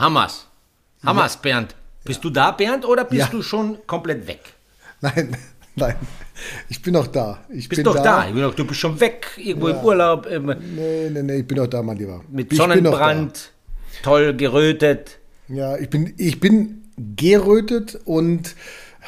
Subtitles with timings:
[0.00, 0.46] Hamas.
[1.04, 1.74] Hamas, Bernd.
[2.04, 3.26] Bist du da, Bernd, oder bist Ja.
[3.28, 4.40] du schon komplett weg?
[5.02, 5.36] Nein,
[5.76, 5.94] nein.
[6.70, 7.38] Ich bin noch da.
[7.50, 8.26] Ich Bist bin doch da.
[8.26, 11.58] Ich bin du bist schon weg, irgendwo im Urlaub, ähm, Nee, nee, nee, ich bin
[11.58, 12.22] noch da, mein Lieber.
[12.30, 13.52] mit ich Sonnenbrand,
[14.02, 15.18] toll gerötet.
[15.48, 15.54] da.
[15.54, 18.54] Ja, ich bin, ich bin gerötet und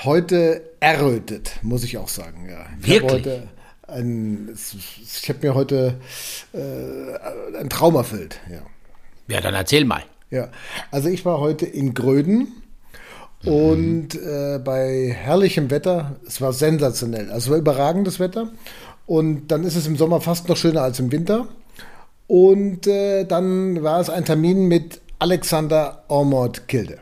[0.05, 2.49] heute errötet, muss ich auch sagen.
[2.51, 2.67] Ja.
[2.83, 3.03] Ich Wirklich?
[3.03, 3.49] Habe heute
[3.89, 5.95] ein, ich habe mir heute
[6.53, 8.41] äh, ein Traum erfüllt.
[8.51, 8.61] Ja.
[9.29, 10.03] Ja, dann erzähl mal.
[10.33, 10.49] Ja,
[10.91, 12.49] also ich war heute in Gröden
[13.45, 18.51] und äh, bei herrlichem Wetter, es war sensationell, also es war überragendes Wetter.
[19.07, 21.49] Und dann ist es im Sommer fast noch schöner als im Winter.
[22.29, 26.99] Und äh, dann war es ein Termin mit Alexander Ormond Kilde.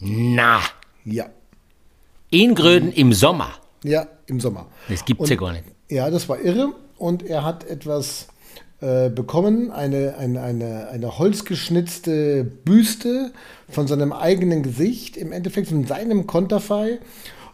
[0.00, 0.60] Na,
[1.04, 1.26] Ja,
[2.30, 3.50] in Gröden im Sommer.
[3.84, 4.66] ja, im Sommer.
[4.88, 5.64] Das gibt's ja gar nicht.
[5.88, 6.72] Ja, das war irre.
[6.96, 8.28] Und er hat etwas
[8.80, 13.32] äh, bekommen, eine, eine, eine, eine holzgeschnitzte Büste
[13.68, 16.98] von seinem eigenen Gesicht, im Endeffekt von seinem Konterfei.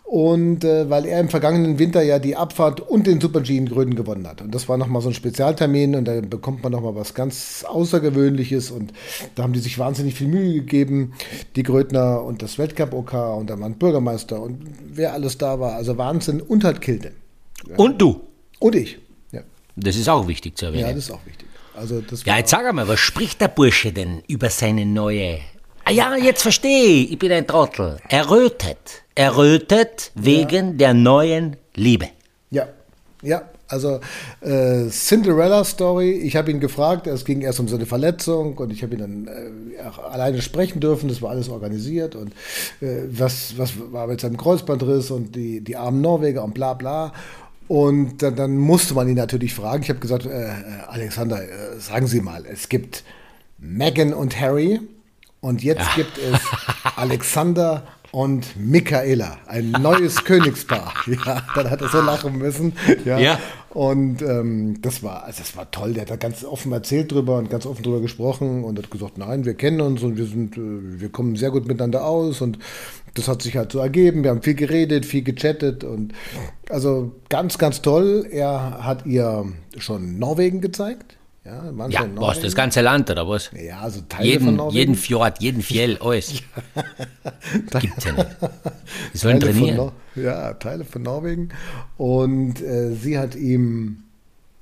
[0.05, 3.97] Und äh, weil er im vergangenen Winter ja die Abfahrt und den Super-G in Gröden
[3.97, 4.41] gewonnen hat.
[4.41, 8.71] Und das war nochmal so ein Spezialtermin und da bekommt man nochmal was ganz Außergewöhnliches.
[8.71, 8.93] Und
[9.35, 11.15] da haben die sich wahnsinnig viel Mühe gegeben,
[11.57, 15.75] die Grödner und das Weltcup-OK und da waren Bürgermeister und wer alles da war.
[15.75, 17.11] Also Wahnsinn und halt Kilde.
[17.77, 18.21] Und du.
[18.61, 19.01] Und ich.
[19.77, 20.95] Ja, Das ist auch wichtig zu ja erwähnen.
[20.97, 21.47] das ist auch wichtig.
[21.75, 25.39] Also das Ja, jetzt sag einmal, was spricht der Bursche denn über seine neue...
[25.85, 27.99] Ah ja, jetzt verstehe ich, ich bin ein Trottel.
[28.09, 29.05] Errötet.
[29.15, 32.09] Errötet wegen der neuen Liebe.
[32.51, 32.67] ja,
[33.23, 33.43] ja.
[33.69, 33.99] Also
[34.43, 38.85] äh, Cinderella Story, ich habe ihn gefragt, es ging erst um seine Verletzung und ich
[38.85, 42.33] habe ihn dann äh, alleine sprechen dürfen, das war alles organisiert und
[42.81, 47.13] äh, was, was war mit seinem Kreuzbandriss und die, die armen Norweger und bla bla.
[47.69, 49.83] Und dann, dann musste man ihn natürlich fragen.
[49.83, 50.53] Ich habe gesagt, äh, äh,
[50.87, 53.03] Alexander, äh, sagen Sie mal, es gibt
[53.59, 54.81] Meghan und Harry
[55.41, 56.41] und jetzt gibt es
[56.97, 57.87] Alexander
[58.17, 60.95] und Michaela, ein neues Königspaar.
[61.07, 62.73] Ja, dann hat er so lachen müssen.
[63.05, 63.19] Ja.
[63.19, 63.39] Ja.
[63.69, 65.93] Und ähm, das war, also das war toll.
[65.93, 69.19] Der hat da ganz offen erzählt drüber und ganz offen drüber gesprochen und hat gesagt,
[69.19, 70.61] nein, wir kennen uns und wir sind, äh,
[71.01, 72.59] wir kommen sehr gut miteinander aus und
[73.13, 74.25] das hat sich halt so ergeben.
[74.25, 76.15] Wir haben viel geredet, viel gechattet und
[76.71, 78.27] also ganz, ganz toll.
[78.31, 79.45] Er hat ihr
[79.77, 81.16] schon Norwegen gezeigt.
[81.47, 83.51] Ja, Ja, was, das ganze Land, oder was?
[83.53, 84.77] Ja, also Teile von Jeden, Norwegen.
[84.77, 86.43] jeden Fjord, jeden Fjell, alles.
[87.81, 88.29] Gibt's ja nicht.
[89.15, 89.93] Die sollen Teile von trainieren.
[90.17, 91.51] Ja, Teile von Norwegen.
[91.97, 94.03] Und äh, sie hat ihm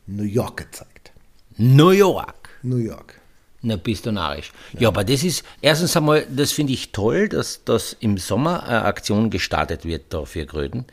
[0.07, 1.13] New York gezeigt.
[1.57, 2.51] New York.
[2.63, 3.21] New York.
[3.63, 4.53] Na, bist du narrisch.
[4.79, 4.89] Ja.
[4.89, 9.31] aber das ist, erstens einmal, das finde ich toll, dass, dass im Sommer eine Aktion
[9.31, 10.85] gestartet wird da für Gröden.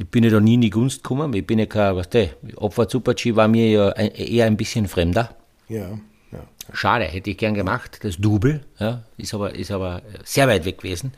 [0.00, 2.30] Ich bin ja da nie in die Gunst gekommen, ich bin ja kein, was der,
[2.56, 5.36] Opfer Super-G war mir ja ein, eher ein bisschen fremder.
[5.68, 5.90] Ja,
[6.32, 6.38] ja.
[6.72, 10.78] Schade, hätte ich gern gemacht, das Double, ja, ist aber, ist aber sehr weit weg
[10.78, 11.12] gewesen.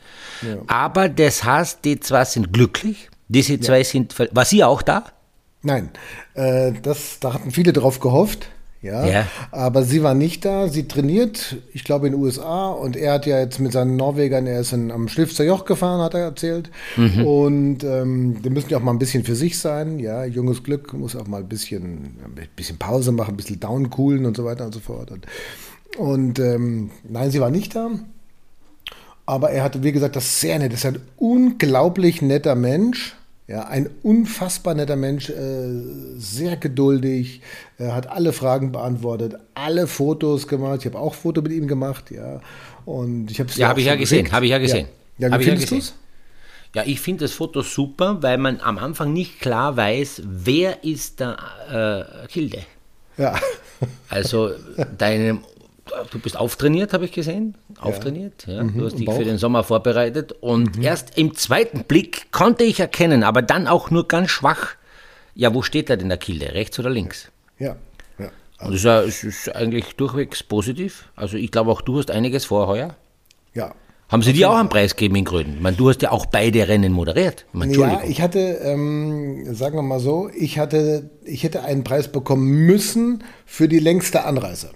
[0.67, 5.05] Aber das heißt, die zwei sind glücklich, diese zwei sind, ver- war sie auch da?
[5.61, 5.91] Nein,
[6.33, 8.49] äh, das, da hatten viele drauf gehofft.
[8.83, 9.27] Ja, Ja.
[9.51, 10.67] aber sie war nicht da.
[10.67, 12.67] Sie trainiert, ich glaube, in den USA.
[12.69, 16.01] Und er hat ja jetzt mit seinen Norwegern, er ist in, am Schlifzer Joch gefahren,
[16.01, 16.69] hat er erzählt.
[17.25, 19.99] Und ähm, die müssen ja auch mal ein bisschen für sich sein.
[19.99, 24.25] Ja, junges Glück muss auch mal ein bisschen, ein bisschen Pause machen, ein bisschen downcoolen
[24.25, 25.09] und so weiter und so fort.
[25.11, 25.25] Und,
[25.97, 27.89] und ähm, nein, sie war nicht da.
[29.25, 30.73] Aber er hatte, wie gesagt, das sehr nett.
[30.73, 33.15] Das ist ein unglaublich netter Mensch.
[33.45, 35.69] Ja, ein unfassbar netter Mensch, äh,
[36.17, 37.41] sehr geduldig,
[37.77, 40.79] er hat alle Fragen beantwortet, alle Fotos gemacht.
[40.79, 42.39] Ich habe auch Foto mit ihm gemacht, ja.
[42.85, 44.87] Und ich habe es Ja, habe ich ja gesehen, habe ich ja gesehen.
[45.17, 45.93] Ja, ja wie ich ja findest du gesehen.
[45.95, 46.03] es?
[46.75, 51.19] Ja, ich finde das Foto super, weil man am Anfang nicht klar weiß, wer ist
[51.19, 51.37] der
[51.69, 52.59] äh, Hilde.
[53.17, 53.39] Ja.
[54.09, 54.51] Also
[54.97, 55.39] deine,
[56.11, 57.55] du bist auftrainiert, habe ich gesehen.
[57.79, 58.63] Auftrainiert, ja.
[58.63, 59.17] Du hast dich Bauch.
[59.17, 60.31] für den Sommer vorbereitet.
[60.39, 64.75] Und erst im zweiten Blick konnte ich erkennen, aber dann auch nur ganz schwach,
[65.35, 66.53] ja, wo steht er denn der Kilde?
[66.53, 67.29] Rechts oder links?
[67.59, 67.75] ja,
[68.19, 68.29] ja.
[68.59, 71.09] Und das ist, ja, es ist eigentlich durchwegs positiv.
[71.15, 72.95] Also ich glaube auch du hast einiges vor heuer.
[73.53, 73.73] ja.
[74.09, 75.55] Haben sie dir auch einen Preis gegeben in Gröden?
[75.55, 77.45] Ich meine, du hast ja auch beide Rennen moderiert.
[77.51, 81.83] Ich meine, Ja, ich hatte, ähm, sagen wir mal so, ich hatte, ich hätte einen
[81.83, 84.69] Preis bekommen müssen für die längste Anreise.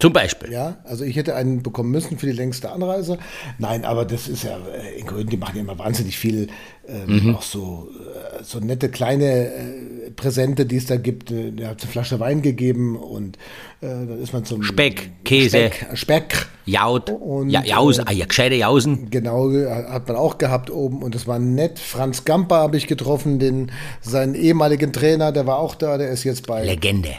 [0.00, 0.50] Zum Beispiel.
[0.50, 3.18] Ja, also ich hätte einen bekommen müssen für die längste Anreise.
[3.58, 6.48] Nein, aber das ist ja, äh, in Gröden, die machen ja immer wahnsinnig viel,
[6.88, 7.36] ähm, Mhm.
[7.36, 7.88] auch so,
[8.40, 11.30] äh, so nette kleine äh, Präsente, die es da gibt.
[11.30, 13.36] Äh, Der hat eine Flasche Wein gegeben und
[13.82, 15.70] äh, dann ist man zum Speck, Käse.
[15.70, 17.10] Speck, Speck Jaut.
[17.10, 18.04] Und, ja, Jausen.
[18.06, 19.10] Ah, ja, gescheite Jausen.
[19.10, 21.78] Genau, hat man auch gehabt oben und das war nett.
[21.78, 23.70] Franz Gamper habe ich getroffen, den,
[24.00, 27.10] seinen ehemaligen Trainer, der war auch da, der ist jetzt bei, Legende.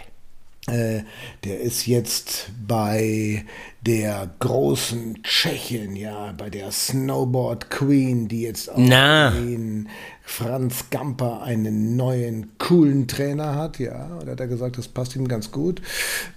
[0.68, 1.02] Äh,
[1.44, 3.46] der ist jetzt bei
[3.82, 9.32] der großen Tschechin, ja, bei der Snowboard Queen, die jetzt auch Na.
[9.32, 9.90] den
[10.22, 14.20] Franz Gamper einen neuen, coolen Trainer hat, ja.
[14.22, 15.82] Und hat er gesagt, das passt ihm ganz gut.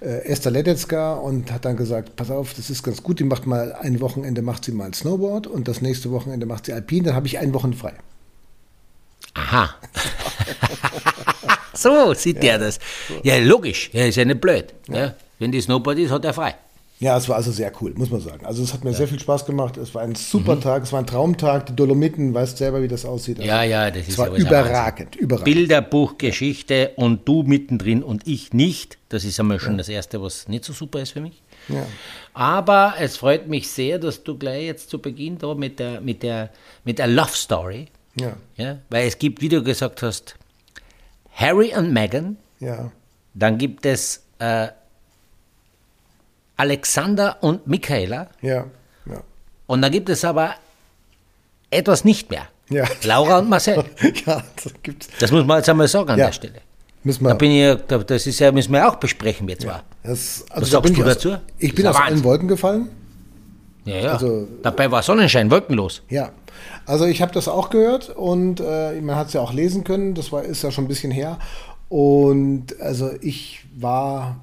[0.01, 3.47] Äh, Esther Ledetzka und hat dann gesagt, pass auf, das ist ganz gut, die macht
[3.47, 7.15] mal ein Wochenende macht sie mal Snowboard und das nächste Wochenende macht sie Alpin, dann
[7.15, 7.93] habe ich ein Wochen frei.
[9.35, 9.75] Aha.
[11.75, 12.79] so sieht der das.
[13.23, 13.91] Ja, logisch.
[13.93, 14.73] Ja, ist ja nicht blöd.
[14.89, 15.15] Ja.
[15.39, 16.55] Wenn die Snowboard ist, hat er frei.
[17.01, 18.47] Ja, es war also sehr cool, muss man sagen.
[18.47, 19.77] Also es hat mir sehr viel Spaß gemacht.
[19.77, 21.67] Es war ein super Tag, es war ein Traumtag.
[21.67, 23.39] Die Dolomiten, weißt selber, wie das aussieht.
[23.41, 25.45] Also Ja, ja, das ist war überragend, überragend.
[25.45, 28.97] Bilderbuchgeschichte und du mittendrin und ich nicht.
[29.09, 31.43] Das ist einmal schon das Erste, was nicht so super ist für mich.
[31.69, 31.85] Ja.
[32.33, 36.23] Aber es freut mich sehr, dass du gleich jetzt zu Beginn da mit der, mit
[36.23, 36.51] der,
[36.85, 37.87] mit der Love Story,
[38.19, 40.37] Ja, ja, weil es gibt, wie du gesagt hast,
[41.35, 42.91] Harry und Meghan, ja,
[43.35, 44.69] dann gibt es äh,
[46.57, 48.67] Alexander und Michaela ja,
[49.07, 49.21] ja.
[49.67, 50.55] und dann gibt es aber
[51.71, 52.47] etwas nicht mehr.
[52.71, 52.85] Ja.
[53.03, 53.85] Laura und Marcel.
[54.27, 55.09] ja, das gibt's.
[55.19, 56.27] Das muss man jetzt einmal sagen an Ja.
[56.27, 56.61] der Stelle.
[57.03, 57.35] Müssen Da wir.
[57.35, 59.83] bin ich, ja- da- das ist ja, müssen wir auch besprechen, wir zwar.
[60.03, 61.37] Das, Was da sagst du ich aus, dazu?
[61.59, 62.23] Ich bin aus allen.
[62.25, 62.89] Wolken gefallen.
[63.85, 64.13] Ja, ja.
[64.13, 66.01] Also- Dabei war Sonnenschein, wolkenlos.
[66.09, 66.31] Ja,
[66.87, 70.15] also ich habe das auch gehört und äh, man hat es ja auch lesen können.
[70.15, 71.39] Das war, ist ja schon ein bisschen her.
[71.89, 74.37] Und also ich war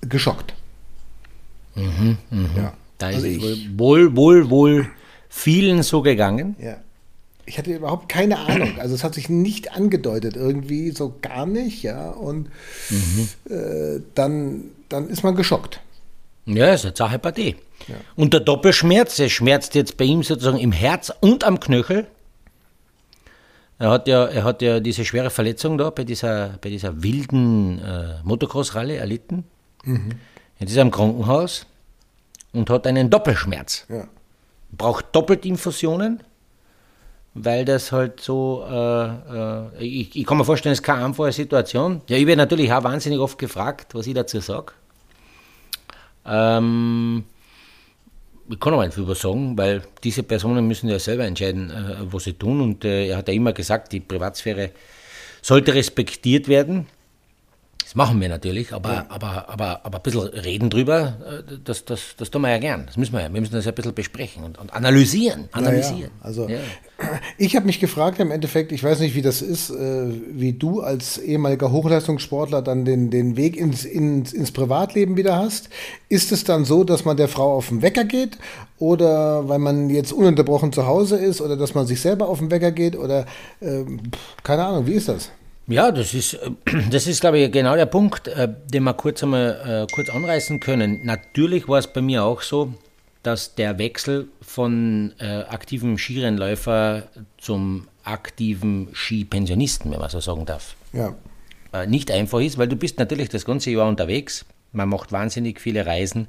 [0.00, 0.54] geschockt.
[2.56, 2.72] Ja.
[2.98, 4.88] Da Also ist es wohl, wohl, wohl,
[5.28, 6.56] vielen so gegangen.
[6.60, 6.76] Ja.
[7.44, 8.78] Ich hatte überhaupt keine Ahnung.
[8.78, 12.10] Also es hat sich nicht angedeutet, irgendwie so gar nicht, ja.
[12.10, 12.48] Und
[13.50, 15.80] äh, dann, dann ist man geschockt.
[16.44, 17.56] Ja, ist eine Sache Partie.
[18.16, 22.06] Und der Doppelschmerz, er schmerzt jetzt bei ihm sozusagen im Herz und am Knöchel.
[23.78, 27.80] Er hat ja, er hat ja diese schwere Verletzung da bei dieser, bei dieser wilden
[27.80, 29.44] äh, Motocross-Rallye erlitten.
[30.58, 31.66] Jetzt ist er im Krankenhaus
[32.52, 33.86] und hat einen Doppelschmerz.
[33.88, 34.06] Ja.
[34.70, 36.22] braucht doppelt Infusionen,
[37.34, 41.32] weil das halt so, äh, äh, ich, ich kann mir vorstellen, es ist keine einfache
[41.32, 42.02] Situation.
[42.08, 44.72] Ja, ich werde natürlich auch wahnsinnig oft gefragt, was ich dazu sage.
[46.26, 47.24] Ähm,
[48.48, 51.96] ich kann aber nicht viel was sagen, weil diese Personen müssen ja selber entscheiden, äh,
[52.00, 52.60] was sie tun.
[52.60, 54.70] Und äh, er hat ja immer gesagt, die Privatsphäre
[55.40, 56.86] sollte respektiert werden.
[57.92, 62.16] Das machen wir natürlich, aber, aber, aber, aber ein bisschen reden drüber, äh, das, das,
[62.16, 62.86] das tun wir ja gern.
[62.86, 63.30] Das müssen wir ja.
[63.30, 65.50] Wir müssen das ja ein bisschen besprechen und, und analysieren.
[65.52, 65.98] analysieren.
[65.98, 66.10] Ja, ja.
[66.22, 66.60] Also Ja.
[67.36, 70.80] ich habe mich gefragt im Endeffekt, ich weiß nicht, wie das ist, äh, wie du
[70.80, 75.68] als ehemaliger Hochleistungssportler dann den, den Weg ins, ins, ins Privatleben wieder hast.
[76.08, 78.38] Ist es dann so, dass man der Frau auf den Wecker geht
[78.78, 82.50] oder weil man jetzt ununterbrochen zu Hause ist oder dass man sich selber auf den
[82.50, 83.26] Wecker geht oder
[83.60, 85.30] pff, keine Ahnung, wie ist das?
[85.66, 86.50] Ja, das ist, äh,
[86.90, 90.60] das ist, glaube ich, genau der Punkt, äh, den wir kurz einmal äh, kurz anreißen
[90.60, 91.00] können.
[91.04, 92.74] Natürlich war es bei mir auch so,
[93.22, 97.04] dass der Wechsel von äh, aktivem Skirennläufer
[97.38, 101.14] zum aktiven Skipensionisten, wenn man so sagen darf, Ja,
[101.72, 104.44] äh, nicht einfach ist, weil du bist natürlich das ganze Jahr unterwegs.
[104.72, 106.26] Man macht wahnsinnig viele Reisen.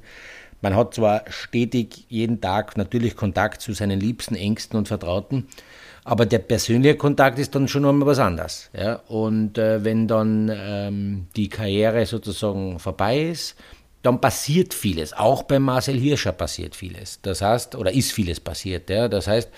[0.60, 5.48] Man hat zwar stetig jeden Tag natürlich Kontakt zu seinen Liebsten, Ängsten und Vertrauten,
[6.04, 8.70] aber der persönliche Kontakt ist dann schon nochmal was anderes.
[8.76, 8.96] Ja?
[9.08, 13.56] Und äh, wenn dann ähm, die Karriere sozusagen vorbei ist,
[14.02, 15.14] dann passiert vieles.
[15.14, 17.20] Auch bei Marcel Hirscher passiert vieles.
[17.22, 18.90] Das heißt, oder ist vieles passiert.
[18.90, 19.08] Ja?
[19.08, 19.48] Das heißt,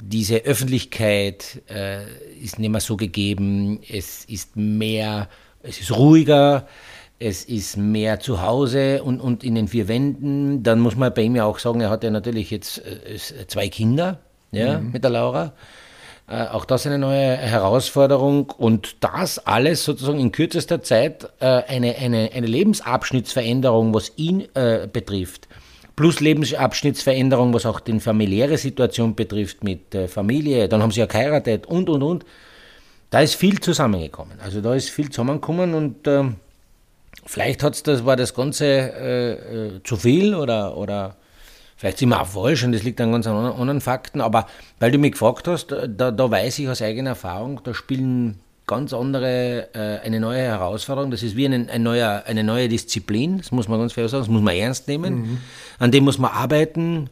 [0.00, 2.04] diese Öffentlichkeit äh,
[2.40, 5.28] ist nicht mehr so gegeben, es ist mehr,
[5.64, 6.68] es ist ruhiger,
[7.18, 10.62] es ist mehr zu Hause und, und in den vier Wänden.
[10.62, 13.68] Dann muss man bei ihm ja auch sagen, er hat ja natürlich jetzt äh, zwei
[13.68, 14.20] Kinder
[14.56, 15.52] ja, mit der Laura.
[16.26, 21.96] Äh, auch das eine neue Herausforderung und das alles sozusagen in kürzester Zeit äh, eine,
[21.96, 25.48] eine, eine Lebensabschnittsveränderung, was ihn äh, betrifft,
[25.96, 31.06] plus Lebensabschnittsveränderung, was auch die familiäre Situation betrifft mit äh, Familie, dann haben sie ja
[31.06, 32.24] geheiratet und und und.
[33.10, 34.40] Da ist viel zusammengekommen.
[34.40, 36.36] Also da ist viel zusammengekommen und ähm,
[37.26, 41.16] vielleicht hat's das, war das Ganze äh, äh, zu viel oder, oder
[41.84, 44.46] vielleicht sind wir auch falsch und das liegt an ganz anderen, anderen Fakten, aber
[44.80, 48.94] weil du mich gefragt hast, da, da weiß ich aus eigener Erfahrung, da spielen ganz
[48.94, 53.52] andere, äh, eine neue Herausforderung, das ist wie ein, ein neuer, eine neue Disziplin, das
[53.52, 55.42] muss man ganz fair sagen, das muss man ernst nehmen,
[55.78, 57.10] an dem muss man arbeiten,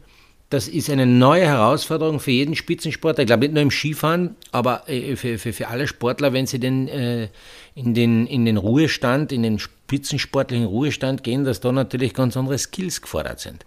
[0.48, 3.22] das ist eine neue Herausforderung für jeden Spitzensportler.
[3.22, 6.58] Ich glaube nicht nur im Skifahren, aber äh, für, für, für alle Sportler, wenn sie
[6.58, 7.28] denn äh,
[7.74, 12.58] in, den, in den Ruhestand, in den spitzensportlichen Ruhestand gehen, dass da natürlich ganz andere
[12.58, 13.64] Skills gefordert sind.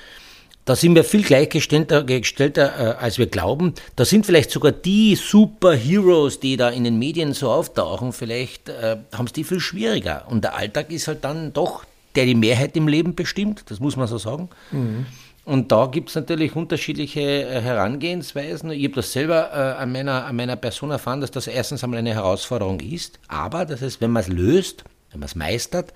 [0.65, 3.75] da sind wir viel gleichgestellter gestellter, äh, als wir glauben.
[3.97, 8.97] Da sind vielleicht sogar die Superheroes, die da in den Medien so auftauchen, vielleicht äh,
[9.13, 10.27] haben es die viel schwieriger.
[10.29, 13.97] Und der Alltag ist halt dann doch, der die Mehrheit im Leben bestimmt, das muss
[13.97, 14.49] man so sagen.
[14.71, 15.07] Mhm.
[15.45, 18.71] Und da gibt es natürlich unterschiedliche äh, Herangehensweisen.
[18.71, 21.99] Ich habe das selber äh, an, meiner, an meiner Person erfahren, dass das erstens einmal
[21.99, 25.93] eine Herausforderung ist, aber das heißt, wenn man es löst, wenn man es meistert,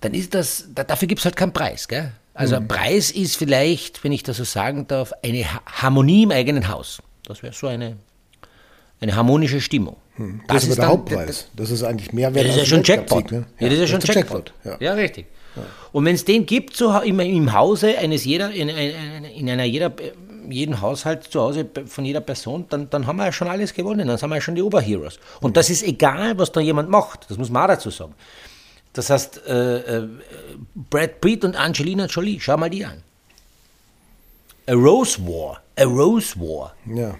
[0.00, 1.88] dann ist das, dafür gibt es halt keinen Preis.
[1.88, 2.12] Gell?
[2.38, 2.68] Also ein mhm.
[2.68, 7.02] Preis ist vielleicht, wenn ich das so sagen darf, eine Harmonie im eigenen Haus.
[7.26, 7.96] Das wäre so eine,
[9.00, 9.96] eine harmonische Stimmung.
[10.14, 10.42] Hm.
[10.46, 11.48] Das, das, ist, ist der dann, Hauptpreis.
[11.56, 13.32] Das ist eigentlich mehr wert Das ist ja schon Jackpot.
[13.32, 13.44] Ne?
[13.58, 14.52] Ja, ja, das ist ja schon Jackpot.
[14.64, 14.80] Jackpot.
[14.80, 14.86] Ja.
[14.86, 14.94] ja.
[14.94, 15.26] richtig.
[15.90, 19.92] Und wenn es den gibt, so im, im Hause eines jeder, in, in einer jeder,
[20.48, 24.06] jeden Haushalt zu Hause von jeder Person, dann, dann haben wir ja schon alles gewonnen.
[24.06, 25.18] Dann sind wir ja schon die Oberheroes.
[25.40, 27.28] Und das ist egal, was da jemand macht.
[27.28, 28.14] Das muss man auch dazu sagen.
[28.92, 30.08] Das heißt, äh, äh,
[30.74, 33.02] Brad Pitt und Angelina Jolie, schau mal die an.
[34.66, 36.74] A Rose War, a Rose War.
[36.86, 37.14] Ja.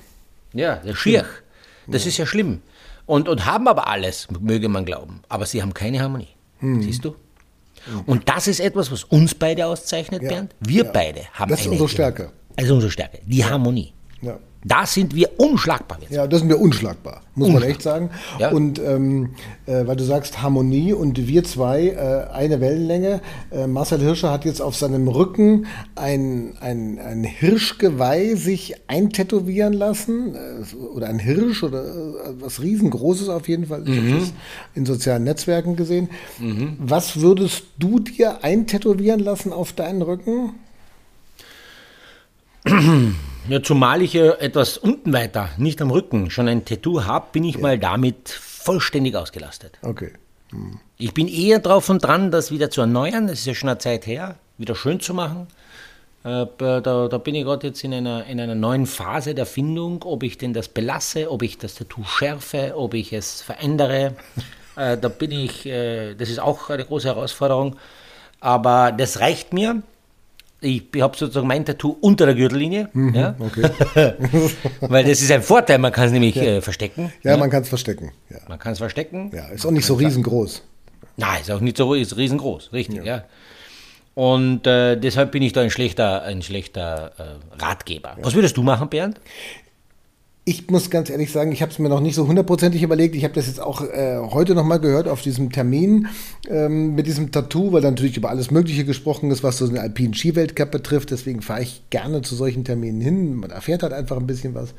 [0.52, 1.26] Ja, der Schirch.
[1.86, 2.08] Das ja.
[2.08, 2.62] ist ja schlimm.
[3.06, 5.22] Und, und haben aber alles, möge man glauben.
[5.28, 6.28] Aber sie haben keine Harmonie.
[6.60, 6.82] Mhm.
[6.82, 7.16] Siehst du?
[8.06, 10.28] Und das ist etwas, was uns beide auszeichnet, ja.
[10.28, 10.54] Bernd.
[10.60, 10.90] Wir ja.
[10.92, 12.32] beide haben Das ist unsere Stärke.
[12.56, 13.92] Das ist unsere Stärke, die Harmonie.
[14.20, 14.38] Ja.
[14.68, 16.12] Da sind wir unschlagbar jetzt.
[16.12, 17.60] Ja, da sind wir unschlagbar, muss unschlagbar.
[17.60, 18.10] man echt sagen.
[18.38, 18.50] Ja.
[18.50, 19.30] Und ähm,
[19.66, 23.22] äh, weil du sagst Harmonie und wir zwei äh, eine Wellenlänge.
[23.50, 30.34] Äh, Marcel Hirscher hat jetzt auf seinem Rücken ein, ein, ein Hirschgeweih sich eintätowieren lassen.
[30.34, 33.88] Äh, oder ein Hirsch oder äh, was riesengroßes auf jeden Fall.
[33.88, 34.10] Ich mhm.
[34.10, 34.32] habe das
[34.74, 36.10] in sozialen Netzwerken gesehen.
[36.38, 36.76] Mhm.
[36.78, 40.50] Was würdest du dir eintätowieren lassen auf deinen Rücken?
[43.48, 47.44] Ja, zumal ich ja etwas unten weiter, nicht am Rücken, schon ein Tattoo habe, bin
[47.44, 47.62] ich ja.
[47.62, 49.78] mal damit vollständig ausgelastet.
[49.80, 50.12] Okay.
[50.50, 50.78] Hm.
[50.98, 53.26] Ich bin eher drauf und dran, das wieder zu erneuern.
[53.26, 55.46] Das ist ja schon eine Zeit her, wieder schön zu machen.
[56.24, 60.02] Äh, da, da, bin ich gerade jetzt in einer, in einer neuen Phase der Findung,
[60.02, 64.14] ob ich denn das belasse, ob ich das Tattoo schärfe, ob ich es verändere.
[64.76, 67.76] Äh, da bin ich, äh, das ist auch eine große Herausforderung.
[68.40, 69.82] Aber das reicht mir
[70.60, 72.88] ich habe sozusagen mein Tattoo unter der Gürtellinie.
[72.92, 73.36] Mhm, ja?
[73.38, 73.70] okay.
[74.80, 76.42] Weil das ist ein Vorteil, man kann es nämlich ja.
[76.42, 77.12] äh, verstecken.
[77.22, 77.36] Ja, ja.
[77.36, 78.12] man kann es verstecken.
[78.48, 79.30] Man kann es verstecken.
[79.32, 80.62] Ja, ist auch nicht so riesengroß.
[81.16, 83.24] Nein, ist auch nicht so ist riesengroß, richtig, ja.
[84.14, 88.16] Und äh, deshalb bin ich da ein schlechter, ein schlechter äh, Ratgeber.
[88.20, 89.20] Was würdest du machen, Bernd?
[90.48, 93.14] Ich muss ganz ehrlich sagen, ich habe es mir noch nicht so hundertprozentig überlegt.
[93.14, 96.08] Ich habe das jetzt auch äh, heute nochmal gehört auf diesem Termin
[96.48, 99.76] ähm, mit diesem Tattoo, weil da natürlich über alles Mögliche gesprochen ist, was so den
[99.76, 101.10] alpinen Skiweltcup betrifft.
[101.10, 103.34] Deswegen fahre ich gerne zu solchen Terminen hin.
[103.34, 104.72] Man erfährt halt einfach ein bisschen was.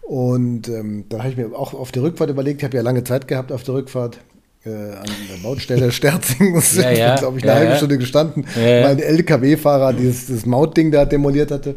[0.00, 3.04] Und ähm, dann habe ich mir auch auf der Rückfahrt überlegt, ich habe ja lange
[3.04, 4.18] Zeit gehabt auf der Rückfahrt,
[4.64, 6.54] äh, an der Baustelle Sterzing.
[6.54, 10.46] Das ja, ja, glaube ich, eine ja, halbe Stunde gestanden, weil ein LKW-Fahrer dieses, dieses
[10.46, 11.76] Mautding da demoliert hatte.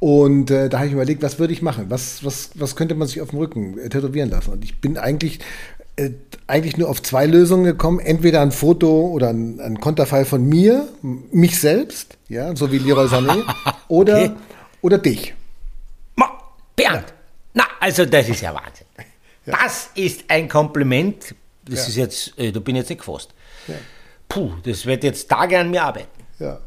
[0.00, 1.86] Und äh, da habe ich überlegt, was würde ich machen?
[1.88, 4.52] Was, was, was könnte man sich auf dem Rücken äh, tätowieren lassen?
[4.52, 5.40] Und ich bin eigentlich,
[5.96, 6.10] äh,
[6.46, 7.98] eigentlich nur auf zwei Lösungen gekommen.
[7.98, 13.06] Entweder ein Foto oder ein, ein Konterfei von mir, mich selbst, ja, so wie Leroy
[13.06, 13.42] Sané.
[13.88, 14.30] oder, Okay.
[14.82, 15.34] oder dich.
[16.76, 17.12] Bernd,
[17.54, 18.86] na, also das ist ja Wahnsinn.
[19.44, 21.34] Das ist ein Kompliment.
[21.64, 21.86] Das Ja.
[21.88, 23.30] ist jetzt, äh, da bin ich jetzt nicht gefasst.
[24.28, 26.06] Puh, das wird jetzt Tage an mir arbeiten.
[26.38, 26.60] Ja.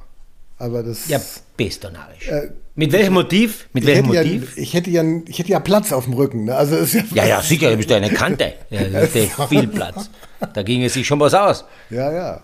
[0.62, 1.08] Aber das.
[1.10, 1.20] Ja,
[1.58, 2.28] bestonarisch.
[2.28, 3.68] Äh, Mit welchem Motiv?
[3.74, 4.58] Mit ich, welchem hätte ja, Motiv?
[4.58, 6.46] ich, hätte ja, ich hätte ja Platz auf dem Rücken.
[6.46, 6.56] Ne?
[6.56, 8.54] Also ist ja, Ja, ja, sicher, bist ja eine Kante.
[8.70, 10.12] Ja, da ja viel Platz.
[10.54, 11.66] Da ging es sich schon was aus.
[11.90, 12.44] ja, ja.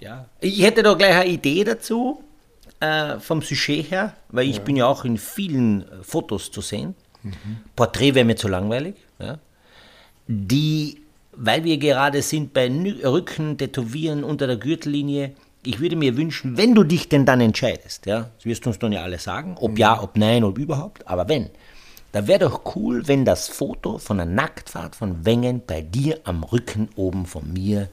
[0.00, 0.26] ja.
[0.40, 2.22] Ich hätte da gleich eine Idee dazu,
[2.80, 6.94] äh, vom Sujet her, weil ich bin ja auch in vielen äh, Fotos zu sehen.
[7.74, 8.96] Porträt wäre mir zu langweilig.
[9.18, 9.38] Ja.
[10.28, 11.00] Die,
[11.32, 12.70] weil wir gerade sind bei
[13.02, 15.32] Rücken, Tätowieren unter der Gürtellinie,
[15.66, 18.78] ich würde mir wünschen, wenn du dich denn dann entscheidest, ja, das wirst du uns
[18.78, 21.50] dann ja alle sagen, ob ja, ob nein, ob überhaupt, aber wenn,
[22.12, 26.44] da wäre doch cool, wenn das Foto von der Nacktfahrt von Wengen bei dir am
[26.44, 27.88] Rücken oben von mir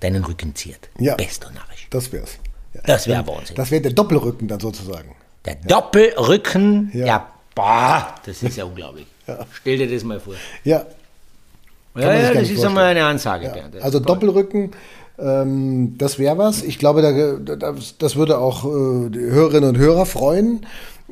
[0.00, 0.88] deinen Rücken ziert.
[0.98, 1.14] Ja.
[1.14, 1.86] Bestonarisch.
[1.90, 2.38] Das wär's.
[2.74, 2.80] Ja.
[2.86, 3.56] Das wäre Wahnsinn.
[3.56, 5.14] Das wäre der Doppelrücken dann sozusagen.
[5.44, 7.32] Der Doppelrücken, ja, Ja.
[7.54, 9.06] boah, das ist ja unglaublich.
[9.52, 10.34] Stell dir das mal vor.
[10.64, 10.86] Ja.
[11.96, 13.76] Ja, ja das ist einmal eine Ansage, Ja, Bernd.
[13.82, 14.70] also Doppelrücken,
[15.20, 16.62] ähm, das wäre was.
[16.62, 20.66] Ich glaube, da, das, das würde auch äh, die Hörerinnen und Hörer freuen.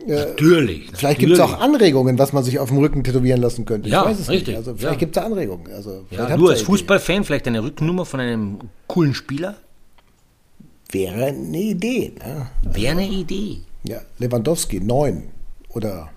[0.06, 0.90] Natürlich.
[0.94, 3.88] Vielleicht gibt es auch Anregungen, was man sich auf dem Rücken tätowieren lassen könnte.
[3.88, 4.56] Ich Ja, weiß es richtig, nicht.
[4.58, 4.98] Also vielleicht ja.
[4.98, 5.72] gibt es da Anregungen.
[5.72, 6.62] Also Ja, du als.
[6.62, 9.56] Fußballfan vielleicht eine Rückennummer von einem coolen Spieler?
[10.90, 12.12] Wäre eine Idee.
[12.18, 12.46] Ne?
[12.72, 13.58] Wäre eine Idee.
[13.84, 15.24] Ja, Lewandowski, 9.
[15.70, 16.08] Oder,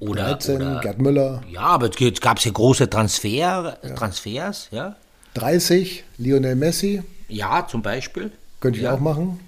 [0.00, 4.96] Oder- 13, oder- Gerd Müller, Ja, aber jetzt gab es ja große Transfer, Transfers, ja.
[5.34, 7.02] 30, Lionel Messi.
[7.30, 8.30] Ja, zum Beispiel.
[8.60, 8.94] Könnte ich Ja.
[8.94, 9.40] auch machen.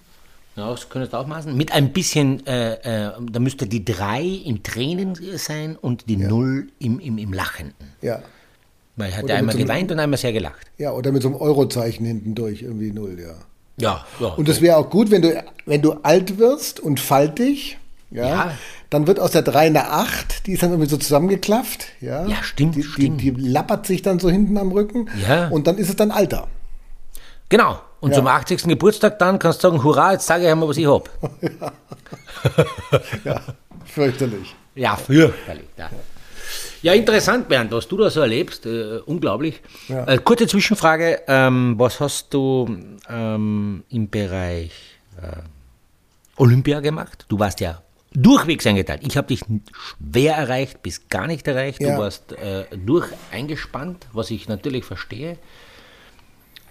[0.57, 1.57] Ja, das könntest du auch machen.
[1.57, 2.75] Mit ein bisschen, äh,
[3.07, 7.89] äh, da müsste die 3 im Tränen sein und die 0 im, im, im Lachenden.
[8.03, 8.21] Ja.
[8.97, 10.67] Weil er hat Oder ja einmal so geweint und einmal sehr gelacht.
[10.77, 13.35] Ja, oder mit so einem Eurozeichen hinten durch, irgendwie null, ja.
[13.79, 14.27] Ja, ja.
[14.35, 17.79] Und es wäre auch gut, wenn du, wenn du alt wirst und faltig,
[18.11, 18.53] ja, Ja.
[18.91, 22.27] dann wird aus der 3 eine 8, die ist dann irgendwie so zusammengeklafft, ja.
[22.27, 23.23] Ja, stimmt, Die, stimmt.
[23.23, 25.09] Die, die lappert sich dann so hinten am Rücken.
[25.27, 25.49] Ja.
[25.49, 26.47] Und dann ist es dann Alter.
[27.53, 27.79] Genau.
[28.01, 28.17] Und Ja.
[28.17, 28.63] zum 80.
[28.67, 31.11] Geburtstag dann kannst du sagen, hurra, jetzt sage ich einmal, was ich hab.
[33.25, 33.43] Ja,
[33.85, 34.55] fürchterlich.
[34.75, 35.69] Ja, fürchterlich.
[35.77, 35.91] Ja.
[36.81, 38.65] ja, interessant, Bernd, was du da so erlebst.
[38.65, 39.61] Äh, unglaublich.
[39.89, 41.21] Äh, kurze Zwischenfrage.
[41.29, 42.75] Ähm, was hast du
[43.09, 44.73] ähm, im Bereich
[45.21, 45.43] äh,
[46.39, 47.27] Olympia gemacht?
[47.29, 47.83] Du warst ja
[48.15, 49.03] durchwegs eingeteilt.
[49.07, 51.83] Ich habe dich schwer erreicht, bis gar nicht erreicht.
[51.83, 55.37] Du warst äh, durch eingespannt, was ich natürlich verstehe.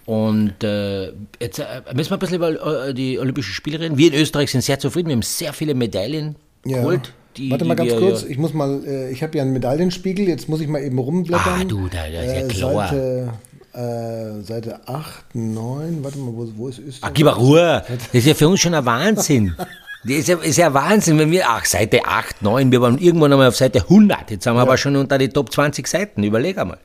[0.06, 3.98] Und äh, jetzt äh, müssen wir ein bisschen über äh, die Olympischen Spiele reden.
[3.98, 5.10] Wir in Österreich sind sehr zufrieden.
[5.10, 6.36] Wir haben sehr viele Medaillen
[6.66, 6.78] Ja.
[6.78, 7.14] geholt.
[7.38, 9.44] Die, Warte die mal ganz wir, kurz, Ja, ich muss mal, äh, ich habe ja
[9.44, 11.62] einen Medaillenspiegel, jetzt muss ich mal eben rumblättern.
[11.62, 12.90] Ah, du, da- da ist ja äh, klar.
[12.90, 13.30] Seite,
[13.74, 17.10] äh, Seite 8, 9, warte mal, wo, wo ist Österreich?
[17.10, 17.84] ach, gib mal Ruhe.
[17.88, 19.56] Das ist ja für uns schon ein Wahnsinn.
[20.04, 23.32] Das ist ja, ist ja Wahnsinn, wenn wir, ach, Seite 8, 9, wir waren irgendwann
[23.32, 24.32] einmal auf Seite 100.
[24.32, 26.24] Jetzt sind wir aber schon unter die Top 20 Seiten.
[26.24, 26.80] Überleg einmal.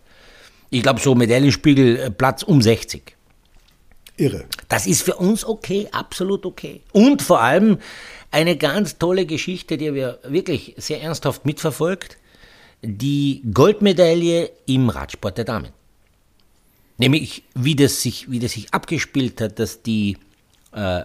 [0.71, 3.17] Ich glaube, so Medaillenspiegel äh, Platz um 60.
[4.17, 4.47] Irre.
[4.69, 6.81] Das ist für uns okay, absolut okay.
[6.93, 7.79] Und vor allem
[8.31, 12.17] eine ganz tolle Geschichte, die wir wirklich sehr ernsthaft mitverfolgt,
[12.83, 15.69] die Goldmedaille im Radsport der Damen.
[16.99, 20.17] Nämlich, wie das sich, wie das sich abgespielt hat, dass die,
[20.73, 21.03] äh,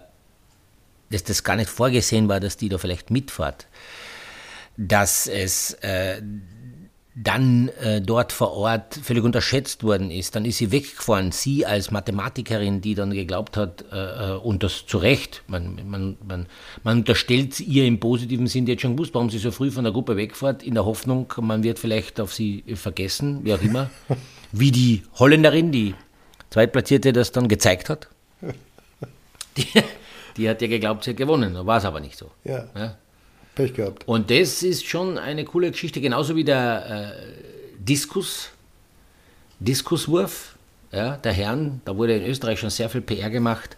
[1.10, 3.68] dass das gar nicht vorgesehen war, dass die da vielleicht mitfahrt.
[4.78, 6.22] Dass es äh,
[7.14, 10.36] dann äh, dort vor Ort völlig unterschätzt worden ist.
[10.36, 14.86] Dann ist sie weggefahren, sie als Mathematikerin, die dann geglaubt hat, äh, äh, und das
[14.86, 16.46] zu Recht, man, man, man,
[16.84, 19.84] man unterstellt ihr im positiven Sinn, die hat schon gewusst, warum sie so früh von
[19.84, 23.90] der Gruppe wegfährt, in der Hoffnung, man wird vielleicht auf sie vergessen, wie auch immer,
[24.54, 25.96] wie die Holländerin, die
[26.50, 28.08] Zweitplatzierte, das dann gezeigt hat.
[29.58, 29.66] Die,
[30.38, 32.32] die hat ja geglaubt, sie hat gewonnen, war es aber nicht so.
[32.46, 32.70] Ja.
[32.74, 32.96] Ja?
[33.56, 34.06] Pech gehabt.
[34.08, 37.12] Und das ist schon eine coole Geschichte, genauso wie der äh,
[37.80, 38.50] Diskus,
[39.60, 40.56] Diskuswurf
[40.92, 41.82] ja, der Herren.
[41.86, 43.78] Da wurde in Österreich schon sehr viel PR gemacht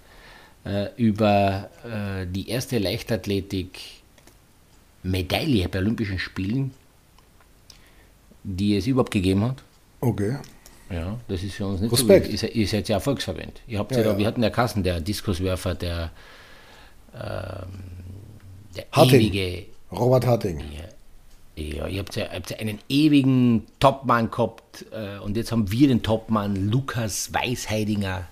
[0.66, 6.72] äh, über äh, die erste Leichtathletik-Medaille bei Olympischen Spielen,
[8.44, 9.64] die es überhaupt gegeben hat.
[10.00, 10.38] Okay.
[10.90, 12.38] Ja, das ist für uns nicht Respekt.
[12.38, 12.46] so.
[12.48, 13.62] Ihr, ihr seid ja Erfolgsverband.
[13.68, 14.18] Ihr habt ja, Ja, da, ja.
[14.18, 16.12] wir hatten ja Kassen, der Diskuswerfer, der,
[17.16, 17.70] ähm,
[18.76, 19.22] der Harting.
[19.22, 20.62] ewige Robert Harting.
[21.56, 25.88] ja, ihr habt ja, habt ja einen ewigen Topmann gehabt äh, und jetzt haben wir
[25.88, 28.28] den Topmann Lukas Weisheidinger.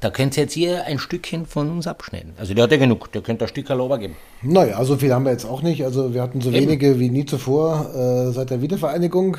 [0.00, 2.32] Da könnt ihr jetzt hier ein Stückchen von uns abschneiden.
[2.38, 4.16] Also der hat ja genug, der könnte ein Stück Lober geben.
[4.42, 5.84] Naja, so viel haben wir jetzt auch nicht.
[5.84, 6.68] Also wir hatten so Eben.
[6.68, 9.38] wenige wie nie zuvor äh, seit der Wiedervereinigung.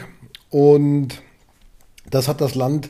[0.49, 1.21] Und
[2.09, 2.89] das hat das Land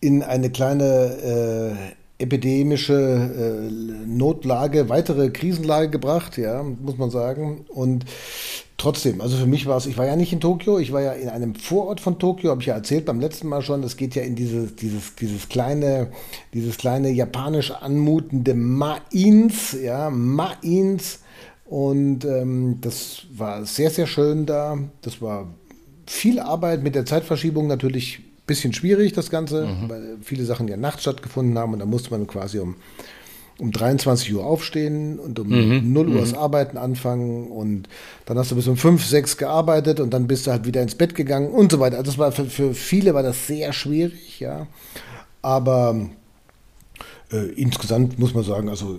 [0.00, 7.66] in eine kleine epidemische äh, Notlage, weitere Krisenlage gebracht, ja, muss man sagen.
[7.68, 8.06] Und
[8.78, 11.12] trotzdem, also für mich war es, ich war ja nicht in Tokio, ich war ja
[11.12, 14.14] in einem Vorort von Tokio, habe ich ja erzählt beim letzten Mal schon, das geht
[14.14, 16.08] ja in dieses, dieses, dieses kleine,
[16.54, 21.20] dieses kleine japanisch anmutende Mains, ja, Mains.
[21.66, 24.78] Und ähm, das war sehr, sehr schön da.
[25.02, 25.48] Das war
[26.06, 29.88] viel Arbeit mit der Zeitverschiebung natürlich bisschen schwierig, das Ganze, mhm.
[29.88, 32.76] weil viele Sachen ja nachts stattgefunden haben und da musste man quasi um,
[33.58, 35.92] um 23 Uhr aufstehen und um mhm.
[35.92, 36.20] 0 Uhr mhm.
[36.20, 37.88] das Arbeiten anfangen und
[38.24, 40.94] dann hast du bis um 5, 6 gearbeitet und dann bist du halt wieder ins
[40.94, 41.98] Bett gegangen und so weiter.
[41.98, 44.66] Also das war für, für viele war das sehr schwierig, ja.
[45.42, 46.08] Aber
[47.32, 48.98] äh, insgesamt muss man sagen, also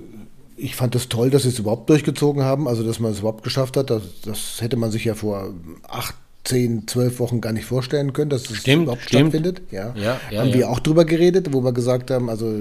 [0.58, 3.20] ich fand es das toll, dass sie es überhaupt durchgezogen haben, also dass man es
[3.20, 3.90] überhaupt geschafft hat.
[3.90, 5.54] Das, das hätte man sich ja vor
[5.88, 6.16] acht
[6.48, 9.34] 10, 12 Wochen gar nicht vorstellen können, dass es stimmt, überhaupt stimmt.
[9.34, 9.62] stattfindet.
[9.70, 9.94] Ja.
[9.96, 10.56] Ja, ja, haben ja.
[10.56, 12.54] wir auch drüber geredet, wo wir gesagt haben, also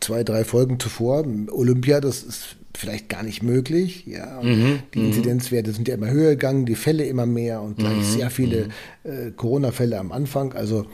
[0.00, 4.06] zwei, drei Folgen zuvor, Olympia, das ist vielleicht gar nicht möglich.
[4.06, 4.40] Ja.
[4.42, 8.30] Mhm, die Inzidenzwerte sind ja immer höher gegangen, die Fälle immer mehr und gleich sehr
[8.30, 8.68] viele
[9.04, 10.54] äh, Corona-Fälle am Anfang.
[10.54, 10.86] Also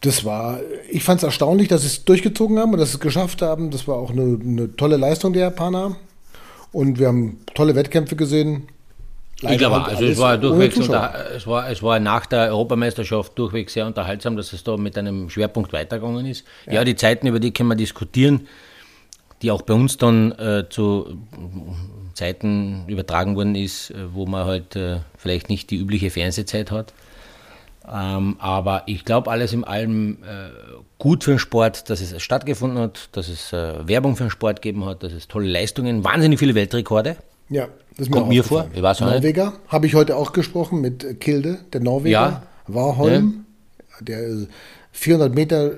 [0.00, 0.60] das war,
[0.90, 3.70] ich fand es erstaunlich, dass sie es durchgezogen haben und dass sie es geschafft haben.
[3.70, 5.96] Das war auch eine, eine tolle Leistung der Japaner.
[6.72, 8.64] Und wir haben tolle Wettkämpfe gesehen.
[9.42, 13.72] Ich glaube, also es war durchwegs unter, es war, es war nach der Europameisterschaft durchwegs
[13.72, 16.44] sehr unterhaltsam, dass es da mit einem Schwerpunkt weitergegangen ist.
[16.66, 18.46] Ja, ja die Zeiten, über die können wir diskutieren,
[19.40, 21.18] die auch bei uns dann äh, zu
[22.14, 26.92] Zeiten übertragen worden ist, äh, wo man halt äh, vielleicht nicht die übliche Fernsehzeit hat.
[27.90, 30.50] Ähm, aber ich glaube, alles in allem äh,
[30.98, 34.60] gut für den Sport, dass es stattgefunden hat, dass es äh, Werbung für den Sport
[34.60, 37.16] gegeben hat, dass es tolle Leistungen, wahnsinnig viele Weltrekorde.
[37.50, 38.66] Ja, das Kommt mir, vor.
[38.72, 42.10] Ich weiß Norweger habe ich heute auch gesprochen mit Kilde, der Norweger.
[42.10, 42.42] Ja.
[42.66, 43.44] Warholm,
[43.78, 44.04] ja.
[44.04, 44.46] der
[44.92, 45.72] 400 Meter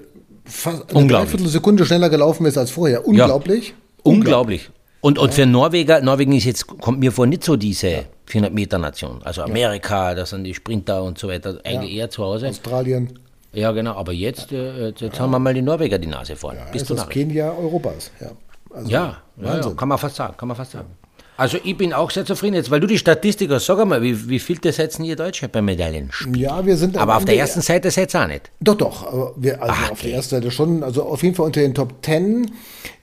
[0.45, 3.07] fast eine Dreiviertelsekunde schneller gelaufen ist als vorher.
[3.07, 3.69] Unglaublich.
[3.69, 3.75] Ja.
[4.05, 4.71] Unglaublich.
[5.01, 8.79] Und, und für Norweger, Norwegen ist jetzt, kommt mir vor, nicht so diese 400 Meter
[8.79, 9.21] Nation.
[9.25, 12.49] Also Amerika, das sind die Sprinter und so weiter, eigentlich eher zu Hause.
[12.49, 13.19] Australien.
[13.53, 16.57] Ja, genau, aber jetzt, äh, jetzt haben wir mal die Norweger die Nase vorn.
[16.57, 18.11] Ja, Bist ist das Kenia Europas.
[18.21, 18.31] Ja,
[18.71, 20.89] also, ja, ja, kann man fast sagen, kann man fast sagen.
[21.37, 23.67] Also ich bin auch sehr zufrieden jetzt, weil du die Statistik hast.
[23.67, 26.11] Sag einmal, wie, wie viel setzen ihr Deutsche bei Medaillen?
[26.35, 26.97] Ja, wir sind.
[26.99, 28.51] Aber auf der ersten Seite seid ihr auch nicht.
[28.61, 29.33] Doch, doch.
[29.37, 30.09] Wir, also Ach, auf okay.
[30.09, 30.83] der ersten Seite schon.
[30.83, 32.51] Also auf jeden Fall unter den Top Ten.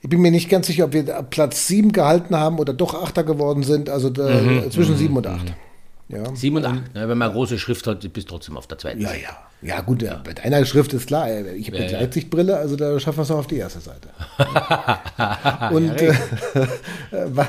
[0.00, 3.24] Ich bin mir nicht ganz sicher, ob wir Platz 7 gehalten haben oder doch Achter
[3.24, 3.90] geworden sind.
[3.90, 5.52] Also da, mhm, zwischen 7 mhm, und 8.
[6.10, 6.34] Ja.
[6.34, 6.82] 7 und 8.
[6.94, 9.00] Ja, wenn man große Schrift hat, bist du trotzdem auf der zweiten.
[9.00, 9.36] Ja, ja.
[9.62, 10.22] Ja, gut, ja.
[10.24, 11.28] bei deiner Schrift ist klar.
[11.54, 14.08] Ich habe eine Leipzig-Brille, also da schaffen wir es auch auf die erste Seite.
[15.74, 16.14] und äh,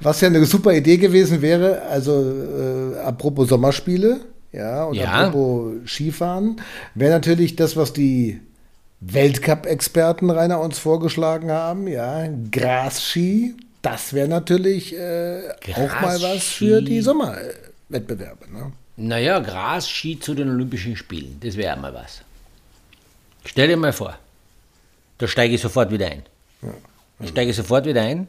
[0.00, 4.20] was ja eine super Idee gewesen wäre, also äh, apropos Sommerspiele,
[4.52, 6.60] ja, und apropos Skifahren,
[6.94, 8.40] wäre natürlich das, was die
[9.00, 16.80] Weltcup-Experten Rainer uns vorgeschlagen haben, ja, Grasski, das wäre natürlich äh, auch mal was für
[16.80, 18.50] die Sommerwettbewerbe.
[18.50, 18.72] Ne?
[18.96, 22.22] Naja, Gras-Ski zu den Olympischen Spielen, das wäre mal was.
[23.44, 24.18] Stell dir mal vor,
[25.18, 26.22] da steige ich sofort wieder ein.
[26.62, 26.68] Ja.
[27.18, 28.28] Da steige ich sofort wieder ein,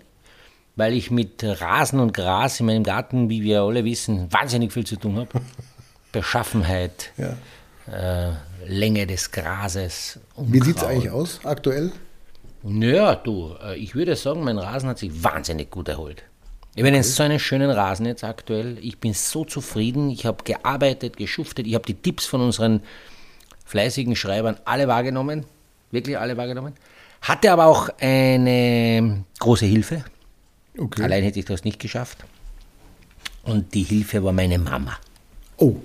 [0.75, 4.85] weil ich mit Rasen und Gras in meinem Garten, wie wir alle wissen, wahnsinnig viel
[4.85, 5.29] zu tun habe.
[6.11, 8.29] Beschaffenheit, ja.
[8.29, 8.33] äh,
[8.67, 10.19] Länge des Grases.
[10.35, 10.53] Unkraut.
[10.53, 11.91] Wie sieht es eigentlich aus aktuell?
[12.67, 16.23] Naja, du, äh, ich würde sagen, mein Rasen hat sich wahnsinnig gut erholt.
[16.73, 18.77] Ich jetzt so einen schönen Rasen jetzt aktuell.
[18.81, 20.09] Ich bin so zufrieden.
[20.09, 21.67] Ich habe gearbeitet, geschuftet.
[21.67, 22.81] Ich habe die Tipps von unseren
[23.65, 25.45] fleißigen Schreibern alle wahrgenommen.
[25.91, 26.73] Wirklich alle wahrgenommen.
[27.21, 30.03] Hatte aber auch eine große Hilfe.
[30.77, 31.03] Okay.
[31.03, 32.25] Allein hätte ich das nicht geschafft.
[33.43, 34.97] Und die Hilfe war meine Mama.
[35.57, 35.75] Oh.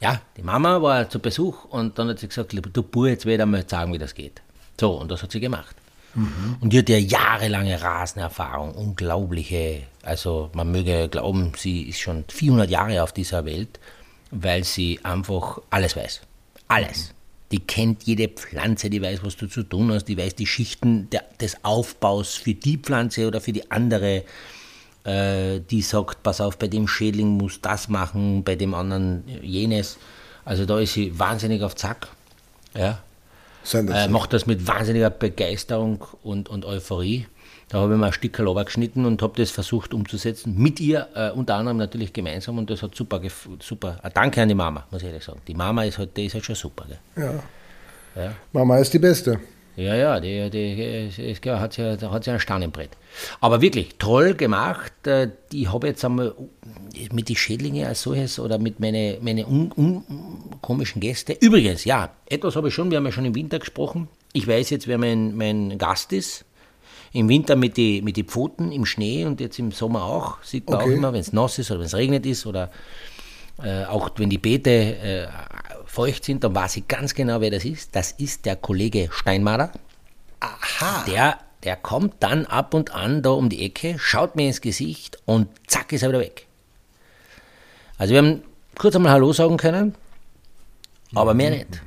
[0.00, 3.44] Ja, die Mama war zu Besuch und dann hat sie gesagt, du Bur, jetzt werde
[3.44, 4.42] ich mal sagen, wie das geht.
[4.78, 5.74] So, und das hat sie gemacht.
[6.14, 6.56] Mhm.
[6.60, 12.70] Und die hat ja jahrelange Rasenerfahrung, unglaubliche, also man möge glauben, sie ist schon 400
[12.70, 13.80] Jahre auf dieser Welt,
[14.30, 16.22] weil sie einfach alles weiß.
[16.68, 17.08] Alles.
[17.08, 17.14] Mhm.
[17.52, 21.10] Die kennt jede Pflanze, die weiß, was du zu tun hast, die weiß die Schichten
[21.10, 24.24] der, des Aufbaus für die Pflanze oder für die andere.
[25.04, 29.98] Äh, die sagt, pass auf, bei dem Schädling muss das machen, bei dem anderen jenes.
[30.44, 32.08] Also da ist sie wahnsinnig auf Zack.
[32.74, 33.02] Ja,
[33.72, 37.26] äh, macht das mit wahnsinniger Begeisterung und, und Euphorie.
[37.68, 40.54] Da habe ich mal ein Stück Kalover geschnitten und habe das versucht umzusetzen.
[40.58, 43.20] Mit ihr, äh, unter anderem natürlich gemeinsam und das hat super,
[43.60, 43.98] super.
[44.02, 45.40] Äh, danke an die Mama, muss ich ehrlich sagen.
[45.46, 46.84] Die Mama ist halt, die ist halt schon super.
[46.86, 47.24] Gell?
[48.14, 48.22] Ja.
[48.22, 48.32] ja.
[48.52, 49.40] Mama ist die Beste.
[49.76, 52.90] Ja, ja, die, die, die, die hat ja hat ja ein Stein im Brett.
[53.40, 54.92] Aber wirklich toll gemacht.
[55.06, 56.34] Äh, ich habe jetzt einmal
[57.10, 60.04] mit den Schädlingen als solches oder mit meinen meine un, un,
[60.60, 61.36] komischen Gästen.
[61.40, 64.08] Übrigens, ja, etwas habe ich schon, wir haben ja schon im Winter gesprochen.
[64.34, 66.44] Ich weiß jetzt, wer mein, mein Gast ist.
[67.14, 70.42] Im Winter mit den mit die Pfoten im Schnee und jetzt im Sommer auch.
[70.42, 70.84] Sieht man Okay.
[70.84, 72.70] auch immer, wenn es nass ist oder wenn es regnet ist oder
[73.62, 75.26] äh, auch wenn die Beete äh,
[75.86, 77.94] feucht sind, dann weiß ich ganz genau, wer das ist.
[77.94, 79.72] Das ist der Kollege Steinmader.
[80.40, 81.04] Aha.
[81.06, 85.18] Der, der kommt dann ab und an da um die Ecke, schaut mir ins Gesicht
[85.24, 86.46] und zack ist er wieder weg.
[87.98, 88.42] Also wir haben
[88.76, 89.94] kurz einmal Hallo sagen können,
[91.14, 91.82] aber mehr nicht.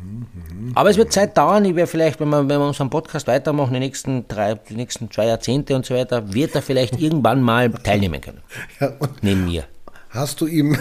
[0.76, 1.66] Aber es wird Zeit dauern.
[1.66, 5.10] Ich werde vielleicht, wenn wir, wenn wir unseren Podcast weitermachen, die nächsten drei, die nächsten
[5.10, 8.42] zwei Jahrzehnte und so weiter, wird er vielleicht irgendwann mal teilnehmen können.
[8.80, 9.64] Ja, und Neben mir.
[10.16, 10.78] Hast du ihm,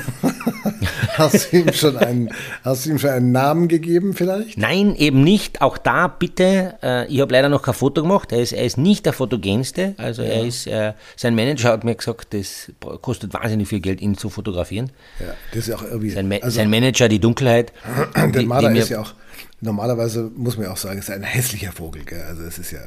[1.15, 2.31] hast du ihm schon einen,
[2.63, 4.57] hast du ihm schon einen Namen gegeben vielleicht?
[4.59, 5.61] Nein, eben nicht.
[5.61, 8.33] Auch da bitte, äh, ich habe leider noch kein Foto gemacht.
[8.33, 9.95] Er ist, er ist nicht der fotogenste.
[9.99, 14.17] Also er ist, äh, sein Manager hat mir gesagt, das kostet wahnsinnig viel Geld, ihn
[14.17, 14.91] zu fotografieren.
[15.21, 16.11] Ja, das ist ja auch irgendwie.
[16.11, 17.73] Sein, Ma also, sein Manager, die Dunkelheit.
[18.17, 19.15] der die- Marder die ist ja auch,
[19.61, 22.23] normalerweise muss man ja auch sagen, ist ein hässlicher Vogel, gell?
[22.29, 22.81] Also es ist ja,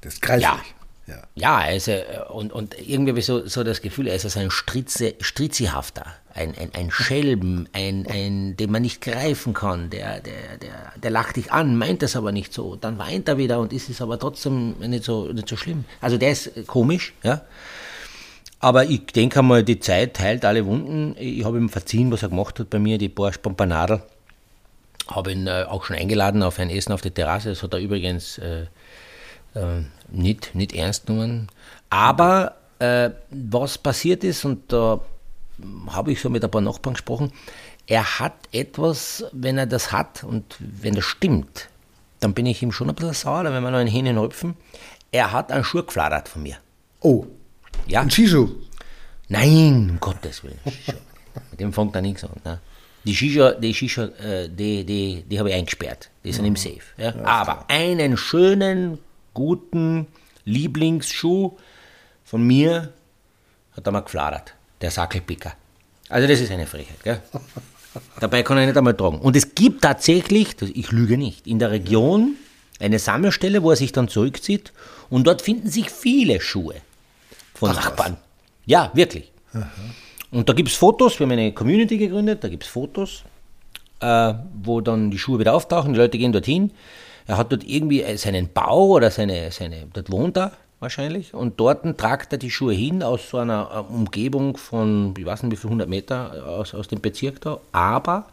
[0.00, 0.44] das ist greiflich.
[0.44, 0.58] Ja.
[1.06, 1.22] Ja.
[1.34, 4.40] Ja, ist, äh, und, und irgendwie habe ich so, so das Gefühl, er ist so
[4.40, 9.90] ein Stritze, Stritzihafter, ein, ein, ein Schelm, ein, ein, den man nicht greifen kann.
[9.90, 12.76] Der, der, der, der lacht dich an, meint es aber nicht so.
[12.76, 15.84] Dann weint er wieder und ist es aber trotzdem nicht so, nicht so schlimm.
[16.00, 17.42] Also der ist äh, komisch, ja.
[18.60, 21.16] Aber ich denke einmal, die Zeit heilt alle Wunden.
[21.18, 24.02] Ich habe ihm verziehen, was er gemacht hat bei mir, die paar Spompanadel.
[25.08, 27.50] Habe ihn äh, auch schon eingeladen auf ein Essen auf der Terrasse.
[27.50, 28.64] Das hat er übrigens äh,
[29.54, 31.48] äh, nicht, nicht ernst genommen.
[31.90, 35.00] Aber äh, was passiert ist, und da
[35.88, 37.32] habe ich so mit ein paar Nachbarn gesprochen,
[37.86, 41.68] er hat etwas, wenn er das hat und wenn das stimmt,
[42.20, 44.56] dann bin ich ihm schon ein bisschen sauer, wenn wir noch einen Hähnen rüpfen.
[45.12, 46.56] Er hat einen Schuh gefladert von mir.
[47.00, 47.26] Oh,
[47.86, 48.00] Ja?
[48.00, 48.48] ein Skischuh.
[49.28, 50.58] Nein, um Gottes Willen.
[51.50, 52.30] Mit dem fängt er nichts an.
[52.44, 52.60] Ne?
[53.04, 56.08] Die Shisha, die, Shisha äh, die, die, die habe ich eingesperrt.
[56.24, 56.80] Die sind im Safe.
[56.96, 57.14] Ja?
[57.24, 58.98] Aber einen schönen,
[59.34, 60.06] guten
[60.44, 61.56] Lieblingsschuh
[62.24, 62.92] von mir
[63.76, 64.54] hat er mal gefladert.
[64.80, 65.52] Der Sackelpicker.
[66.08, 67.02] Also das ist eine Frechheit.
[67.02, 67.20] Gell?
[68.20, 69.18] Dabei kann er nicht einmal tragen.
[69.18, 72.36] Und es gibt tatsächlich, ich lüge nicht, in der Region
[72.80, 74.72] eine Sammelstelle, wo er sich dann zurückzieht
[75.10, 76.74] und dort finden sich viele Schuhe
[77.54, 77.84] von Ach was.
[77.84, 78.16] Nachbarn.
[78.66, 79.30] Ja, wirklich.
[80.30, 83.22] Und da gibt es Fotos, wir haben eine Community gegründet, da gibt es Fotos,
[84.00, 86.72] äh, wo dann die Schuhe wieder auftauchen, die Leute gehen dorthin.
[87.26, 91.58] Er hat dort irgendwie äh, seinen Bau oder seine, seine dort wohnt er wahrscheinlich und
[91.58, 95.52] dort tragt er die Schuhe hin aus so einer äh, Umgebung von, ich weiß nicht
[95.52, 98.26] wie viel, 100 Meter aus, aus dem Bezirk da, aber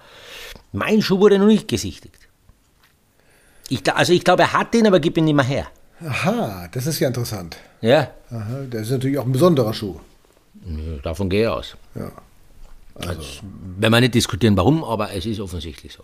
[0.73, 2.27] mein Schuh wurde noch nicht gesichtigt.
[3.69, 5.67] Ich, also ich glaube, er hat den, aber gibt ihn nicht mehr her.
[6.06, 7.56] Aha, das ist ja interessant.
[7.80, 9.95] Ja, Aha, das ist natürlich auch ein besonderer Schuh.
[11.04, 11.77] Davon gehe ich aus.
[11.95, 12.12] Ja.
[13.77, 16.04] Wenn wir nicht diskutieren, warum, aber es ist offensichtlich so.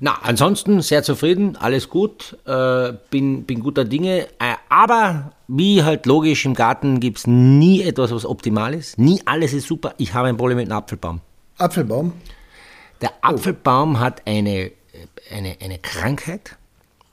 [0.00, 4.26] Na, ansonsten sehr zufrieden, alles gut, äh, bin, bin guter Dinge.
[4.38, 8.98] Äh, aber wie halt logisch, im Garten gibt es nie etwas, was optimal ist.
[8.98, 9.94] Nie alles ist super.
[9.98, 11.20] Ich habe ein Problem mit dem Apfelbaum.
[11.58, 12.12] Apfelbaum.
[13.00, 14.72] Der Apfelbaum hat eine,
[15.30, 16.56] eine, eine Krankheit,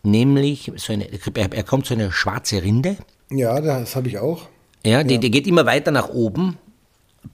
[0.03, 2.97] nämlich so eine, er, bekommt so eine schwarze Rinde.
[3.29, 4.47] Ja, das habe ich auch.
[4.85, 6.57] Ja, die, die geht immer weiter nach oben,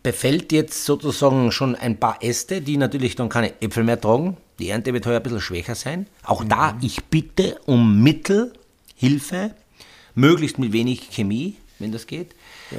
[0.04, 4.38] befällt jetzt sozusagen schon ein paar Äste, die natürlich dann keine Äpfel mehr tragen.
[4.60, 6.08] Die Ernte wird heuer ein bisschen schwächer sein.
[6.23, 8.54] Auch da, ich bitte um Mittel,
[8.95, 9.52] Hilfe,
[10.15, 12.36] möglichst mit wenig Chemie, wenn das geht.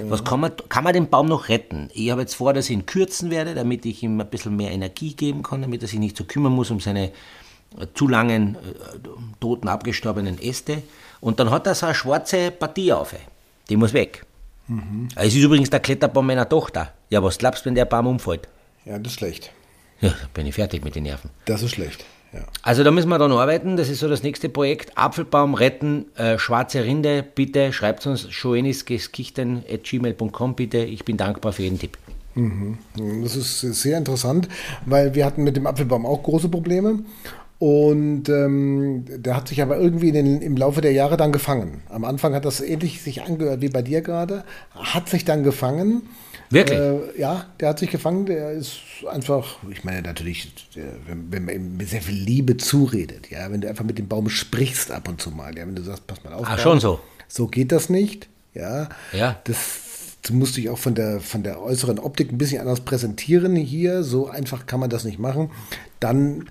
[0.09, 1.89] Was kann man, kann man den Baum noch retten?
[1.95, 4.73] Ich habe jetzt vor, dass ich ihn kürzen werde, damit ich ihm ein bisschen mehr
[4.73, 7.13] Energie geben kann, damit er sich nicht so kümmern muss um seine
[7.79, 8.59] äh, zu langen, äh,
[9.41, 10.83] toten, abgestorbenen Äste.
[11.21, 13.15] Und dann hat er so eine schwarze Partie auf.
[13.69, 14.25] Die muss weg.
[15.17, 16.93] Es ist übrigens der Kletterbaum meiner Tochter.
[17.11, 18.49] Ja, was glaubst du, wenn der Baum umfällt?
[18.85, 19.51] Ja, das ist schlecht.
[20.01, 21.31] Ja, da bin ich fertig mit den Nerven.
[21.47, 22.05] Das ist schlecht.
[22.33, 22.41] Ja.
[22.63, 23.79] Also da müssen wir dann arbeiten.
[23.79, 24.93] Das ist so das nächste Projekt.
[24.97, 30.79] Apfelbaum retten, äh, schwarze Rinde, bitte schreibt uns schoeniskichten.gmail.com bitte.
[30.79, 31.97] Ich bin dankbar für jeden Tipp.
[33.23, 34.49] Das ist sehr interessant,
[34.87, 37.01] weil wir hatten mit dem Apfelbaum auch große Probleme.
[37.59, 41.83] Und ähm, der hat sich aber irgendwie in den, im Laufe der Jahre dann gefangen.
[41.89, 44.45] Am Anfang hat das ähnlich sich angehört wie bei dir gerade,
[44.75, 46.03] hat sich dann gefangen.
[46.51, 46.79] Wirklich?
[46.79, 48.27] Äh, ja, der hat sich gefangen.
[48.27, 48.79] Der ist
[49.11, 50.69] einfach, ich meine natürlich,
[51.07, 54.07] wenn, wenn man ihm mit sehr viel Liebe zuredet, ja, wenn du einfach mit dem
[54.07, 56.47] Baum sprichst ab und zu mal, ja, wenn du sagst, pass mal auf.
[56.49, 57.01] Ah, schon so.
[57.27, 58.89] So geht das nicht, ja.
[59.13, 59.37] Ja.
[59.45, 59.59] Das
[60.23, 64.03] du musst dich auch von der, von der äußeren Optik ein bisschen anders präsentieren hier.
[64.03, 65.51] So einfach kann man das nicht machen.
[66.01, 66.49] Dann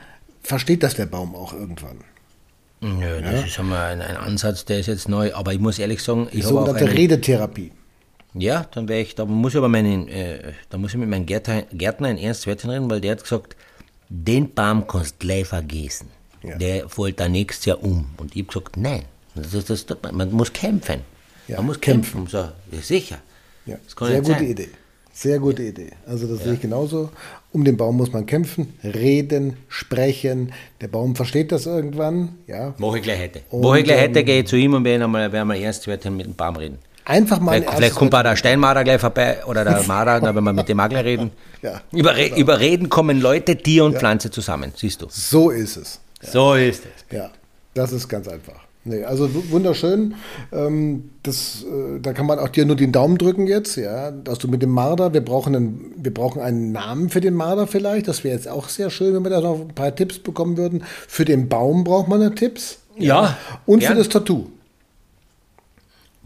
[0.48, 2.00] versteht das der Baum auch irgendwann.
[2.80, 5.34] Nö, das ist einmal ein, ein Ansatz, der ist jetzt neu.
[5.34, 7.72] Aber ich muss ehrlich sagen, ich habe auch sogenannte einen, Redetherapie.
[8.34, 11.26] Ja, dann wäre ich, da muss ich aber meinen, äh, da muss ich mit meinem
[11.26, 13.56] Gärtner, Gärtner ein ernstes Wörtchen reden, weil der hat gesagt,
[14.10, 16.10] den Baum kannst du gleich vergessen.
[16.44, 16.58] Ja.
[16.58, 18.06] Der fällt da nächstes Jahr um.
[18.18, 21.02] Und ich habe gesagt, nein, Das, das, das, man muss kämpfen.
[21.48, 22.26] Ja, man muss kämpfen.
[22.26, 22.28] kämpfen.
[22.28, 23.18] So, ja, sicher.
[23.66, 24.44] Ja, sehr gute sein.
[24.46, 24.70] Idee.
[25.18, 25.94] Sehr gute Idee.
[26.06, 27.10] Also das sehe ich genauso.
[27.52, 30.54] Um den Baum muss man kämpfen, reden, sprechen.
[30.80, 32.36] Der Baum versteht das irgendwann.
[32.46, 32.76] Ja.
[32.78, 33.42] Mache ich gleich heute.
[33.50, 35.56] Und, Mache ich gleich ähm, heute, gehe ich zu ihm und werden einmal, werden wir
[35.56, 36.78] erst wird mit dem Baum reden.
[37.04, 40.46] Einfach mal Vielleicht, vielleicht kommt auch der Steinmarder gleich vorbei oder der Marder, dann werden
[40.46, 41.32] wir mit dem gleich reden.
[41.64, 45.08] Ja, über, Re über Reden kommen Leute, Tier und Pflanze zusammen, siehst du.
[45.10, 46.00] So ist es.
[46.22, 47.18] So ist es.
[47.18, 47.32] Ja,
[47.74, 48.67] das ist ganz einfach.
[48.88, 50.16] Nee, also wu- wunderschön.
[50.52, 54.40] Ähm, das, äh, da kann man auch dir nur den Daumen drücken jetzt, ja, dass
[54.40, 58.08] du mit dem Marder, wir brauchen einen, wir brauchen einen Namen für den Marder vielleicht.
[58.08, 60.84] Das wäre jetzt auch sehr schön, wenn wir da noch ein paar Tipps bekommen würden.
[61.08, 62.80] Für den Baum braucht man da Tipps.
[62.98, 63.92] Ja, Und gern.
[63.92, 64.48] für das Tattoo.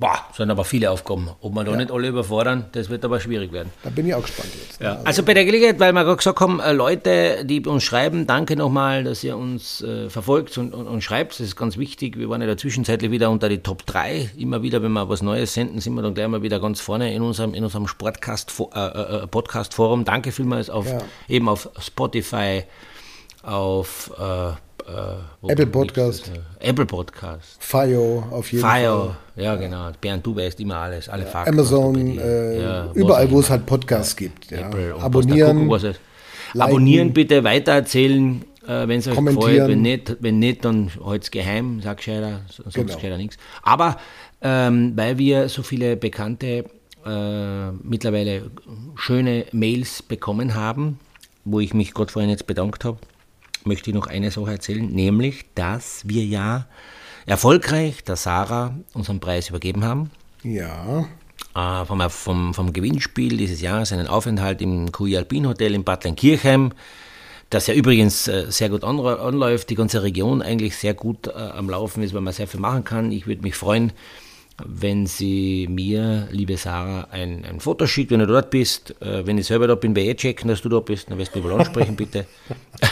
[0.02, 1.30] Boah, sind aber viele Aufgaben.
[1.42, 3.72] Ob wir da nicht alle überfordern, das wird aber schwierig werden.
[3.84, 4.82] Da bin ich auch gespannt jetzt.
[4.82, 5.00] Ja.
[5.04, 8.56] Also bei der Gelegenheit, weil wir gerade gesagt haben, äh, Leute, die uns schreiben, danke
[8.56, 11.34] nochmal, dass ihr uns äh, verfolgt und, und, und schreibt.
[11.34, 12.18] Das ist ganz wichtig.
[12.18, 14.32] Wir waren ja da zwischenzeitlich wieder unter die Top 3.
[14.40, 17.14] Immer wieder, wenn wir was Neues senden, sind wir dann gleich mal wieder ganz vorne
[17.14, 20.04] in unserem, in unserem Sportcast, äh, äh, Podcast-Forum.
[20.04, 20.98] Danke vielmals auf, Ja.
[21.30, 22.64] eben auf Spotify,
[23.44, 24.54] auf äh,
[24.88, 26.32] äh, Apple Podcast.
[26.60, 27.58] Äh, Apple Podcast.
[27.60, 28.82] Fio auf jeden Fall.
[28.82, 29.90] Fire, ja genau.
[30.00, 31.54] Bernd, du weißt immer alles, alle Fakten.
[31.54, 34.52] Amazon, äh, ja, überall, wo es halt Podcasts gibt.
[34.52, 34.70] Ja.
[35.00, 35.68] Abonnieren.
[35.70, 36.00] Gucken, es.
[36.60, 39.68] Abonnieren bitte, weitererzählen, äh, wenn es euch gefällt.
[39.68, 42.94] Wenn nicht, wenn nicht dann halt's geheim, sag gescheiter, sonst Genau.
[42.94, 43.38] gescheiter nichts.
[43.64, 43.98] Aber
[44.42, 46.66] ähm, weil wir so viele bekannte,
[47.06, 48.52] äh, mittlerweile
[48.96, 51.00] schöne Mails bekommen haben,
[51.46, 52.98] wo ich mich gerade vorhin jetzt bedankt habe,
[53.66, 56.68] möchte ich noch eine Sache erzählen, nämlich, dass wir ja
[57.26, 60.12] erfolgreich der Sarah unseren Preis übergeben haben
[60.44, 61.06] Ja,
[61.56, 66.06] äh, vom, vom, vom Gewinnspiel dieses Jahres einen Aufenthalt im QI Alpin Hotel in Bad
[66.16, 66.72] Kirchheim,
[67.50, 71.32] das ja übrigens äh, sehr gut an, anläuft, die ganze Region eigentlich sehr gut äh,
[71.32, 73.12] am Laufen ist, weil man sehr viel machen kann.
[73.12, 73.92] Ich würde mich freuen,
[74.66, 78.96] wenn sie mir, liebe Sarah, ein, ein Foto schickt, wenn du dort bist.
[79.02, 81.10] Äh, wenn ich selber da bin, werde ich eh checken, dass du da bist.
[81.10, 82.26] Dann wirst du mich wohl ansprechen, bitte.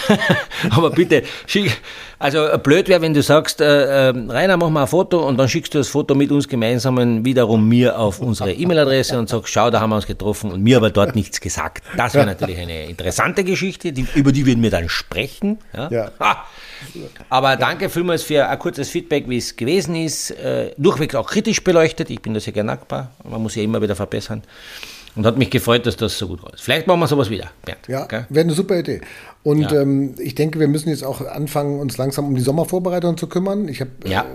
[0.69, 1.79] Aber bitte, schick.
[2.17, 5.37] Also äh, blöd wäre, wenn du sagst, äh, äh, Rainer, mach mal ein Foto und
[5.37, 9.53] dann schickst du das Foto mit uns gemeinsamen wiederum mir auf unsere E-Mail-Adresse und sagst,
[9.53, 11.83] schau, da haben wir uns getroffen und mir aber dort nichts gesagt.
[11.97, 15.59] Das wäre natürlich eine interessante Geschichte, die, über die würden wir dann sprechen.
[15.75, 15.89] Ja.
[15.91, 16.11] Ja.
[16.19, 16.45] Ha.
[17.29, 20.31] Aber danke vielmals für ein kurzes Feedback, wie es gewesen ist.
[20.31, 22.09] Äh, durchweg auch kritisch beleuchtet.
[22.09, 23.11] Ich bin da sehr gern dankbar.
[23.23, 24.43] Man muss ja immer wieder verbessern.
[25.15, 26.51] Und hat mich gefreut, dass das so gut war.
[26.55, 27.87] Vielleicht machen wir sowas wieder, Bernd.
[27.87, 29.01] ja, wäre eine super Idee.
[29.41, 29.81] Und Ja.
[29.81, 33.69] ähm, ich denke, wir müssen jetzt auch anfangen, uns langsam um die Sommervorbereitung zu kümmern.
[33.69, 34.25] Ich habe Ja.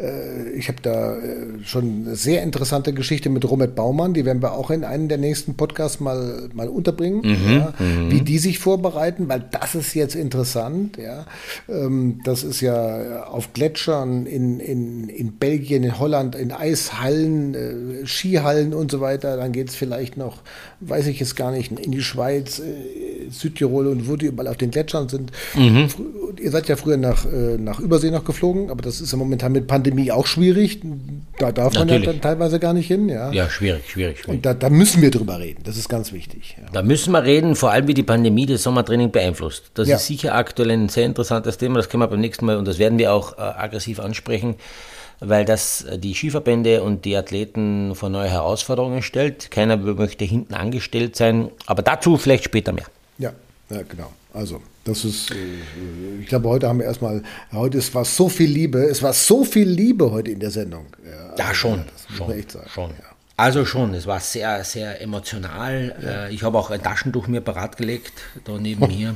[0.00, 4.40] äh, ich hab da äh, schon eine sehr interessante Geschichte mit Robert Baumann, die werden
[4.42, 7.74] wir auch in einem der nächsten Podcasts mal, mal unterbringen, Mhm, ja,
[8.08, 10.96] wie die sich vorbereiten, weil das ist jetzt interessant.
[10.96, 11.26] Ja.
[11.68, 18.06] Ähm, das ist ja auf Gletschern in, in, in Belgien, in Holland, in Eishallen, äh,
[18.06, 19.36] Skihallen und so weiter.
[19.36, 20.38] Dann geht es vielleicht noch,
[20.80, 24.56] weiß ich jetzt gar nicht, in die Schweiz, äh, Südtirol und wo die überall auf
[24.56, 25.32] den Gletschern sind.
[25.54, 25.88] Mhm.
[26.40, 29.52] Ihr seid ja früher nach, äh, nach Übersee noch geflogen, aber das ist ja momentan
[29.52, 30.80] mit Pandemie auch schwierig.
[31.38, 32.06] Da darf man ja Natürlich.
[32.06, 33.08] dann teilweise gar nicht hin.
[33.08, 33.32] Ja.
[33.32, 34.28] Ja, schwierig, schwierig, schwierig.
[34.36, 35.62] Und da, da müssen wir drüber reden.
[35.64, 36.56] Das ist ganz wichtig.
[36.58, 36.68] Ja.
[36.72, 39.70] Da müssen wir reden, vor allem wie die Pandemie das Sommertraining beeinflusst.
[39.74, 39.96] Das Ja.
[39.96, 42.78] ist sicher aktuell ein sehr interessantes Thema, das können wir beim nächsten Mal und das
[42.78, 44.54] werden wir auch äh, aggressiv ansprechen,
[45.20, 49.50] weil das äh, die Skiverbände und die Athleten vor neue Herausforderungen stellt.
[49.50, 52.86] Keiner möchte hinten angestellt sein, aber dazu vielleicht später mehr.
[53.18, 53.32] Ja,
[53.70, 54.12] ja, genau.
[54.32, 55.34] Also, das ist, äh,
[56.20, 59.44] ich glaube, heute haben wir erstmal, heute ist, war so viel Liebe, es war so
[59.44, 60.86] viel Liebe heute in der Sendung.
[61.04, 62.68] Ja, Ja, schon, das muss schon, man echt sagen.
[62.72, 62.90] schon.
[63.36, 65.94] Also schon, es war sehr, sehr emotional.
[66.02, 68.12] Äh, Ich habe auch ein Taschentuch mir parat gelegt,
[68.44, 69.14] da neben mir.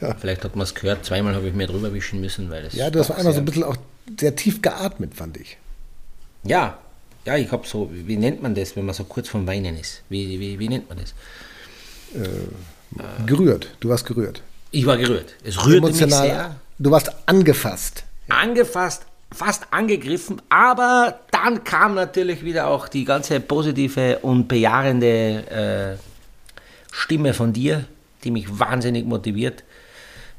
[0.00, 0.14] Ja.
[0.14, 2.90] Vielleicht hat man es gehört, zweimal habe ich mir drüber wischen müssen, weil es Ja,
[2.90, 3.76] das war doch einmal so ein bisschen auch
[4.18, 5.56] sehr tief geatmet, fand ich.
[6.44, 6.78] Ja,
[7.24, 10.02] ja, ich habe so, wie nennt man das, wenn man so kurz vom Weinen ist?
[10.08, 11.14] Wie, wie, wie nennt man das?
[13.26, 14.42] Gerührt, du warst gerührt.
[14.70, 15.34] Ich war gerührt.
[15.44, 16.56] Es rührte mich Emotional, sehr.
[16.78, 18.04] du warst angefasst.
[18.28, 26.08] Angefasst, fast angegriffen, aber dann kam natürlich wieder auch die ganze positive und bejahende äh,
[26.90, 27.84] Stimme von dir,
[28.24, 29.64] die mich wahnsinnig motiviert.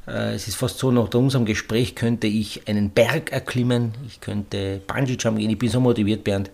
[0.08, 4.82] Äh, es ist fast so, nach unserem Gespräch könnte ich einen Berg erklimmen, ich könnte
[4.88, 6.50] Bungee-Jump gehen, ich bin so motiviert, Bernd.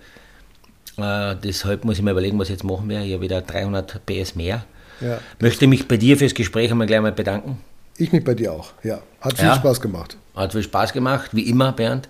[0.97, 3.05] Äh, deshalb muss ich mir überlegen, was ich jetzt machen werde.
[3.05, 4.65] Ich habe wieder 300 PS mehr.
[5.01, 5.19] Ja.
[5.39, 7.57] Möchte mich bei dir fürs Gespräch einmal gleich mal bedanken.
[7.97, 8.99] Ich mich bei dir auch, ja.
[9.21, 9.55] Hat viel Ja.
[9.55, 10.17] Spaß gemacht.
[10.35, 12.09] Hat viel Spaß gemacht, wie immer, Bernd.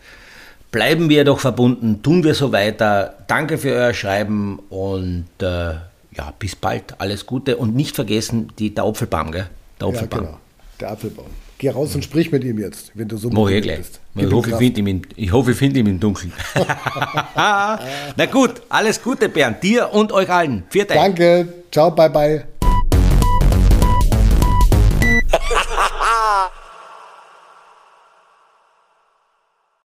[0.71, 3.15] Bleiben wir doch verbunden, tun wir so weiter.
[3.27, 6.95] Danke für euer Schreiben und äh, ja, bis bald.
[6.99, 9.47] Alles Gute und nicht vergessen die, der Apfelbaum, gell?
[9.79, 10.19] Der Ja, Apfelbaum.
[10.25, 10.37] genau.
[10.81, 11.27] Der Apfelbaum.
[11.57, 13.77] Geh raus und sprich mit ihm jetzt, wenn du so Mach ich gleich.
[13.77, 13.99] bist.
[14.15, 16.33] Ich hoffe, ich finde ihn, im- ich hoffe, ich finde ihn im Dunkeln.
[17.35, 19.63] Na gut, alles Gute, Bernd.
[19.63, 20.63] Dir und euch allen.
[20.69, 20.97] Viert euch.
[20.97, 22.43] Danke, ciao, bye bye.